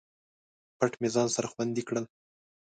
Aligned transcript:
پټ 0.77 0.91
مې 1.01 1.09
ځان 1.15 1.27
سره 1.35 1.47
خوندي 1.51 1.83
کړل 1.87 2.05